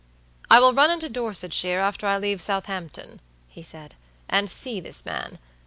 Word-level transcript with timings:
"I 0.49 0.59
will 0.59 0.73
run 0.73 0.89
into 0.89 1.09
Dorsetshire 1.09 1.79
after 1.79 2.07
I 2.07 2.17
leave 2.17 2.41
Southampton," 2.41 3.21
he 3.47 3.61
said, 3.61 3.93
"and 4.27 4.49
see 4.49 4.79
this 4.79 5.05
man. 5.05 5.37